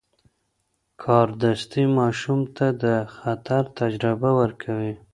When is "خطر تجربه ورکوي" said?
3.15-4.93